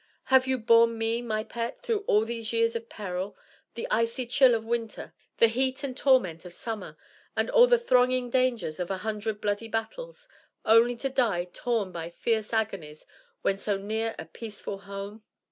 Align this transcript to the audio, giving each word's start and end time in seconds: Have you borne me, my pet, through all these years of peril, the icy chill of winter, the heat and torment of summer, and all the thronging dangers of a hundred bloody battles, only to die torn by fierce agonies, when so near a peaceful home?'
Have 0.33 0.47
you 0.47 0.57
borne 0.57 0.97
me, 0.97 1.21
my 1.21 1.43
pet, 1.43 1.77
through 1.79 1.99
all 2.07 2.25
these 2.25 2.51
years 2.51 2.75
of 2.75 2.89
peril, 2.89 3.37
the 3.75 3.85
icy 3.91 4.25
chill 4.25 4.55
of 4.55 4.65
winter, 4.65 5.13
the 5.37 5.47
heat 5.47 5.83
and 5.83 5.95
torment 5.95 6.43
of 6.43 6.55
summer, 6.55 6.97
and 7.37 7.51
all 7.51 7.67
the 7.67 7.77
thronging 7.77 8.31
dangers 8.31 8.79
of 8.79 8.89
a 8.89 8.97
hundred 9.05 9.39
bloody 9.39 9.67
battles, 9.67 10.27
only 10.65 10.95
to 10.97 11.09
die 11.09 11.45
torn 11.53 11.91
by 11.91 12.09
fierce 12.09 12.51
agonies, 12.51 13.05
when 13.43 13.59
so 13.59 13.77
near 13.77 14.15
a 14.17 14.25
peaceful 14.25 14.79
home?' 14.79 15.21